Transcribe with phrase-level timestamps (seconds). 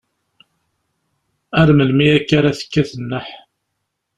[1.59, 3.27] Ar melmi akka ara tekkat nneḥ?